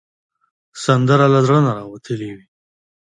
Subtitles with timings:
[0.83, 2.45] سندره له زړه نه راوتلې وي